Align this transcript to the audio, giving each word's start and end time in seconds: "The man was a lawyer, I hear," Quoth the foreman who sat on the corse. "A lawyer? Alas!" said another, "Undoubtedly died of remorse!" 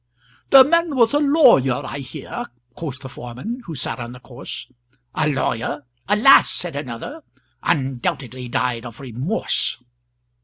"The 0.49 0.63
man 0.63 0.95
was 0.95 1.13
a 1.13 1.19
lawyer, 1.19 1.83
I 1.85 1.99
hear," 1.99 2.47
Quoth 2.73 3.01
the 3.01 3.07
foreman 3.07 3.61
who 3.65 3.75
sat 3.75 3.99
on 3.99 4.13
the 4.13 4.19
corse. 4.19 4.65
"A 5.13 5.29
lawyer? 5.29 5.83
Alas!" 6.09 6.49
said 6.49 6.75
another, 6.75 7.21
"Undoubtedly 7.61 8.47
died 8.47 8.83
of 8.87 8.99
remorse!" 8.99 9.77